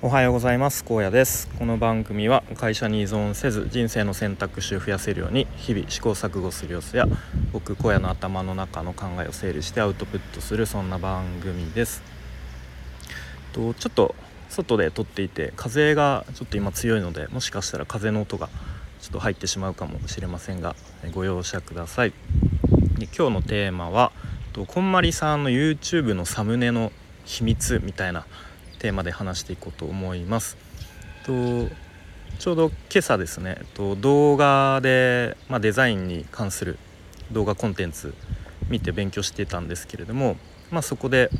[0.00, 0.84] おはようございます。
[0.84, 1.48] 高野です。
[1.58, 7.08] この番組は会社に依存せず人生の選択肢を増やせるように日々試行錯誤する様子や
[7.52, 12.04] 僕荒野の頭の中の考えを整理してアウトプットするそんな番組です。
[13.52, 14.14] とちょっと
[14.48, 18.48] 外で撮っていて風がちょっと今強いのでもしかしたら風の音が
[19.00, 20.76] ちょっと入ってしまうかもしれませんが
[21.12, 22.12] ご容赦ください。
[23.00, 24.12] で今日のテーマは
[24.52, 26.92] とこんまりさんの YouTube のサムネの
[27.24, 28.26] 秘密みたいな
[28.78, 30.56] テーマで話していこうと思います。
[31.24, 31.68] と
[32.38, 36.78] ちょうど今朝ですねと動画で、まあ、デザインに関する
[37.32, 38.14] 動画コンテンツ
[38.68, 40.36] 見て勉強してたんですけれども、
[40.70, 41.30] まあ、そこで、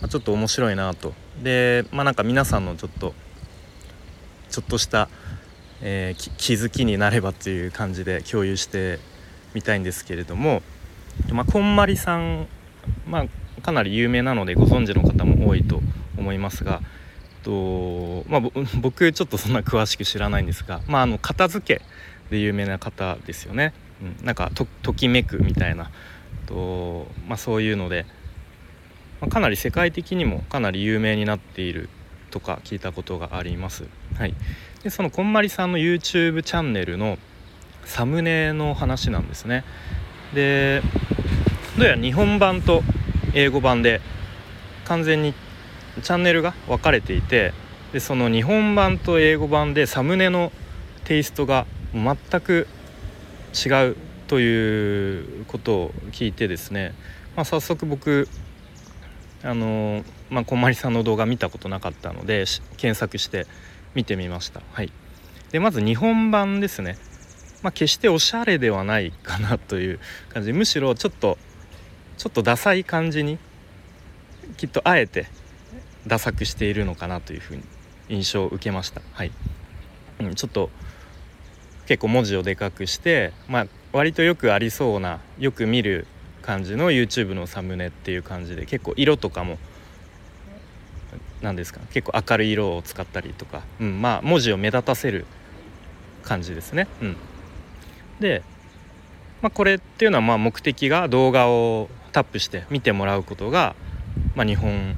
[0.00, 3.14] まあ、ちょっと面白いなとでまあなんか皆さんのちょっと
[4.50, 5.08] ちょっとした、
[5.80, 8.98] えー、気づきになればっていう感じで共有して
[9.54, 10.62] みたいんですけれども、
[11.30, 12.48] まあ、こんまりさん、
[13.06, 16.80] まあ、かなり有名なのでご存知の方も多いと思います思いますが
[17.42, 18.40] と、まあ、
[18.80, 21.82] 僕ちょっとそんな詳しく知らないんですが、まあ、あの片付け
[22.30, 23.74] で有名な方ですよね。
[24.00, 25.90] うん、なんかとときめくみたいな
[26.46, 28.06] と、まあ、そういうので、
[29.20, 31.88] まあ、かなり世界的にもかなり有名になっている
[32.30, 33.84] とか聞いたことがあります。
[34.16, 34.34] はい、
[34.82, 37.18] でそのこんまりさんの YouTube チャンネルの
[37.84, 39.64] サムネの話なんですね。
[40.34, 40.82] で
[41.76, 42.82] どうやら日本版と
[43.34, 44.00] 英語版で
[44.84, 45.34] 完全に
[46.00, 47.52] チャンネルが分かれていて
[47.92, 50.52] でその日本版と英語版でサムネの
[51.04, 52.66] テイストが全く
[53.54, 53.96] 違う
[54.28, 56.94] ということを聞いてですね、
[57.36, 58.28] まあ、早速僕
[59.44, 62.44] あのまあ、こんまりさんの動画見たことなかったので
[62.76, 63.46] 検索して
[63.94, 64.62] 見てみました。
[64.72, 64.92] はい、
[65.50, 66.96] でまず日本版ですね、
[67.60, 70.52] まあ、決しておしゃれではないかなという感じ。
[70.52, 71.38] むしろちょっと
[72.16, 73.38] ちょっとダサい感じに
[74.56, 75.26] きっとあえて
[76.06, 77.62] ダサくしているのかなというふうに
[78.08, 79.00] 印象を受けました。
[79.12, 79.32] はい
[80.20, 80.70] うん、ちょっと
[81.86, 86.06] 結構文字をでかくして、まあ、割とよくありそうなよく見る
[86.42, 89.58] 感じの YouTube のサムネっていう感じで結構色とかも
[91.40, 95.26] 何ですか結構明るい色を使ったりとか、うん、まあ文字を目立たせる
[96.22, 96.86] 感じですね。
[97.00, 97.16] うん、
[98.20, 98.42] で、
[99.42, 103.74] まあ、これっていうのはまあ目的が動画をタップして見てもらうことが、
[104.36, 104.96] まあ、日本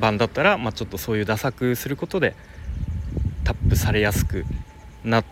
[0.00, 2.34] 版だったら、まあ、ちょっとそういうダサくすることで
[3.44, 4.44] タップされやすく
[5.04, 5.22] な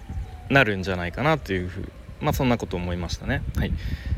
[0.49, 3.43] なるんじゃないかなというふうまあそんなこと思いましたね。
[3.57, 3.73] はい、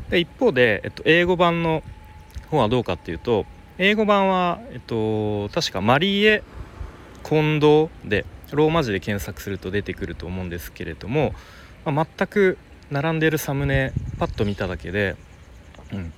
[0.09, 1.83] で一方で、えっと、英語版の
[2.49, 3.45] 方はどうかっていうと
[3.77, 6.43] 英語版は、えっと、確かマリエ・
[7.23, 11.33] 近藤でローマ字で検索すると出てくると思うんですけれども、
[11.85, 12.57] まあ、全く
[12.89, 15.15] 並んでるサムネパッと見ただけで、
[15.93, 16.13] うん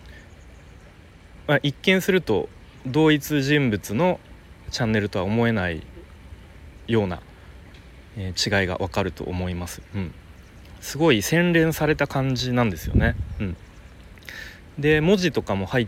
[1.48, 2.50] まあ、一見すると
[2.86, 4.20] 同一人物の
[4.72, 5.84] チャンネルとは思えない
[6.88, 7.22] ような、
[8.18, 10.14] えー、違いがわかると思います、うん、
[10.82, 13.58] すごい洗練された感じなんですよね、うん、
[14.78, 15.88] で文字とかも入っ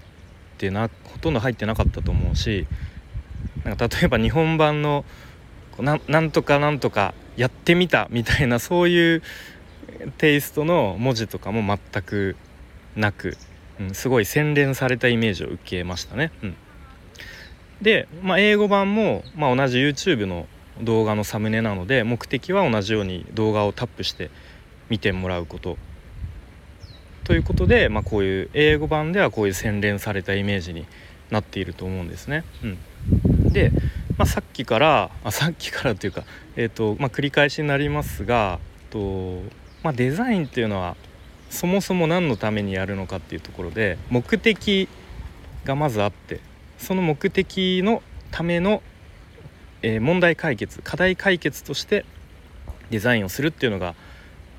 [0.57, 2.67] てなほとんど入ってなかったと思うし
[3.63, 5.03] なんか例えば日本版の
[5.79, 9.23] ななんとかなんとかやってみたみたいなそういう
[10.17, 12.35] テイストの文字とかも全く
[12.95, 13.37] なく、
[13.79, 16.31] うん、すごい洗練されたイメージを受けましたね。
[16.43, 16.55] うん。
[17.81, 20.47] で、まあ、英語版も、まあ、同じ YouTube の
[20.81, 24.29] 動画のサムネなので目的は同じように動画をタップして
[24.89, 25.77] 見てもらうこと
[27.23, 30.85] ということで、まあ、こういう英語版ではこういう洗練されたイメージに
[31.31, 32.43] なっていると思うんですね。
[32.63, 33.71] うん、で、
[34.17, 36.23] まあ、さっきからあさっきからというか、
[36.55, 38.59] えーとまあ、繰り返しになりますが
[38.91, 39.41] と、
[39.81, 40.95] まあ、デザインっていうのは
[41.49, 44.87] そもそも何のためにやるのかっていうところで目的
[45.63, 46.41] がまずあって
[46.85, 48.83] その目的のための、
[49.81, 52.05] えー、問題解決課題解決として
[52.91, 53.95] デザインをするっていうのが、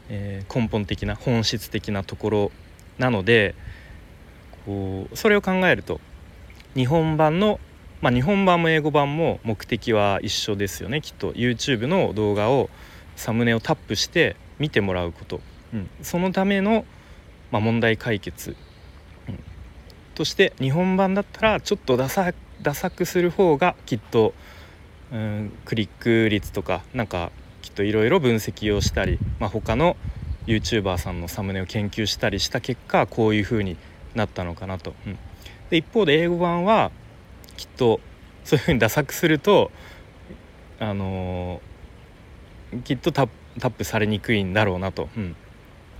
[0.09, 2.53] えー、根本的な本質的なところ
[2.99, 3.55] なので
[4.65, 6.01] こうそれを考えると
[6.75, 7.61] 日本版の
[8.03, 11.01] まあ、日本版も英語版も目的は一緒ですよね。
[11.01, 12.69] きっと YouTube の動画を
[13.17, 15.41] サムネをタップして見てもらうこと、
[15.73, 16.85] うん、そのための、
[17.51, 18.55] まあ、問題解決
[20.17, 22.33] として日本版だったらちょっとダサ
[22.63, 24.33] ダサくする方がきっと、
[25.13, 27.31] うん、クリック率とかなんか
[27.61, 29.97] きっといろいろ分析をしたり、まあ、他の
[30.47, 33.77] YouTuber さんのサムネを研究したりした結果こういう風に
[34.15, 34.95] なったのかなと。
[35.07, 35.19] うん、
[35.69, 36.91] で一方で英語版は
[37.59, 38.01] きっと
[38.45, 39.71] そういう風にダサくすると
[40.81, 43.25] あのー、きっとタ
[43.59, 45.11] ップされにくいんだろうなと。
[45.15, 45.37] うん、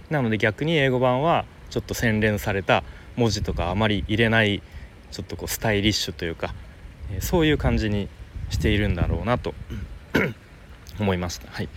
[0.09, 2.83] なので逆に英語版はちょっと洗練された
[3.17, 4.63] 文字とかあまり入れない
[5.11, 6.55] ちょっとこうスタイリッシュというか
[7.21, 8.09] そういう感じに
[8.51, 9.55] しているんだろうなと
[10.99, 11.51] 思いました。
[11.51, 11.69] はい、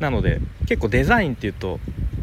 [0.00, 1.80] なので結構デザインっていうと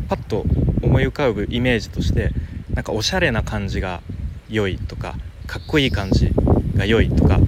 [0.07, 0.45] パッと
[0.81, 2.31] 思い浮かぶイメージとして
[2.73, 4.01] なんかおしゃれな感じが
[4.49, 5.15] 良いとか
[5.47, 6.31] かっこいい感じ
[6.75, 7.39] が良いとか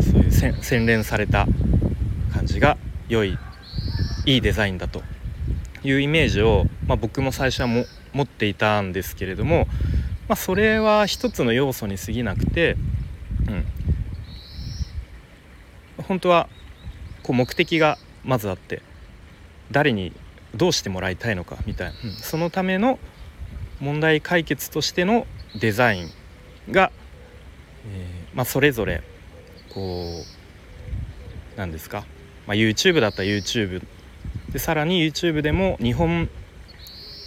[0.00, 1.46] そういう洗練された
[2.32, 2.76] 感じが
[3.08, 3.38] 良い
[4.26, 5.02] いいデザインだと
[5.84, 9.68] いうイメージを、まあ、僕も最初はも持っていたんですけれども、
[10.28, 12.76] まあ、それは一つの要素に過ぎなくて、
[13.48, 13.64] うん、
[16.04, 16.48] 本当は
[17.22, 18.82] こう目的がまずあって
[19.70, 20.12] 誰に
[20.54, 22.98] どうしてもらいたいのかみたいな、うん、そのための
[23.80, 25.26] 問題解決としての
[25.60, 26.10] デザイン
[26.70, 26.90] が、
[27.86, 29.02] えー、まあ、それぞれ
[29.72, 32.04] こう何ですか、
[32.46, 33.84] まあ、YouTube だったら YouTube
[34.50, 36.28] でさらに YouTube でも日本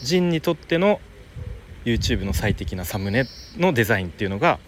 [0.03, 0.99] 人にとっての
[1.89, 3.25] YouTube の最適なサムネ
[3.57, 4.59] のデザインっていうのが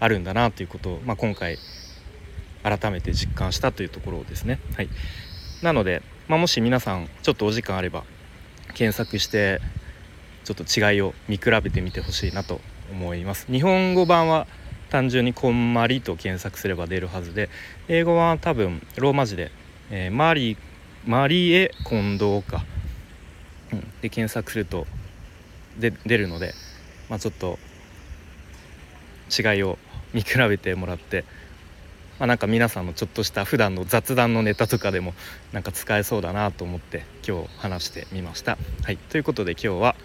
[0.00, 1.58] あるんだなということを、まあ、今回
[2.62, 4.58] 改めて実感したというところですね。
[4.76, 4.88] はい、
[5.62, 8.04] なので、まあ、もし皆さんちょっとお時間あれば
[8.74, 9.60] 検索して
[10.44, 12.60] ちょっと違いを見比べてみてほしいなと
[12.90, 13.46] 思います。
[13.50, 14.46] 日本語版は
[14.90, 17.48] 単純に「こんまり」と検索すれば出るはずで
[17.88, 19.50] 英語は多分ローマ字で、
[19.90, 20.56] えー、マリ
[21.06, 22.64] マリエ近藤か、
[23.72, 24.86] うん、で検索すると
[25.78, 26.54] で出るので、
[27.08, 27.58] まあ、ちょっと
[29.36, 29.78] 違いを
[30.12, 31.24] 見比べてもらって、
[32.18, 35.14] まあ、なんか皆さんのちょっとした普段の雑談のネタとかでも
[35.52, 38.56] なんか使えそうだなと思って今日話してみました。
[38.82, 39.96] はい、ということで今日は、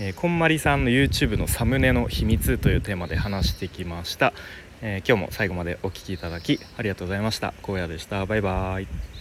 [0.00, 4.32] えー、こんまりさんの YouTube のサムネの秘密というテーマで話してきました。
[4.80, 7.54] えー、今日も最後までお聴きいただきありがとうございました。
[7.62, 8.24] 荒野でした。
[8.26, 9.11] バイバーイ。